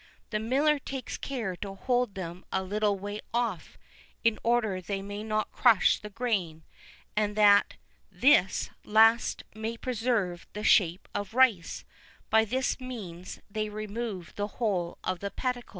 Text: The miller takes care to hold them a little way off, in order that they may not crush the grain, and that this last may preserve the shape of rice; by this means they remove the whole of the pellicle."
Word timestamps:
The 0.31 0.39
miller 0.39 0.79
takes 0.79 1.15
care 1.15 1.55
to 1.57 1.75
hold 1.75 2.15
them 2.15 2.43
a 2.51 2.63
little 2.63 2.97
way 2.97 3.21
off, 3.35 3.77
in 4.23 4.39
order 4.41 4.77
that 4.77 4.87
they 4.87 5.03
may 5.03 5.21
not 5.23 5.51
crush 5.51 5.99
the 5.99 6.09
grain, 6.09 6.63
and 7.15 7.35
that 7.35 7.75
this 8.11 8.71
last 8.83 9.43
may 9.53 9.77
preserve 9.77 10.47
the 10.53 10.63
shape 10.63 11.07
of 11.13 11.35
rice; 11.35 11.85
by 12.31 12.45
this 12.45 12.79
means 12.79 13.41
they 13.47 13.69
remove 13.69 14.33
the 14.35 14.47
whole 14.57 14.97
of 15.03 15.19
the 15.19 15.29
pellicle." 15.29 15.69